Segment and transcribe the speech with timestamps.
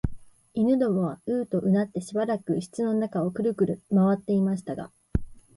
[0.55, 4.91] 犬どもはううとうなってしばらく室の中をくるくる廻っていましたが、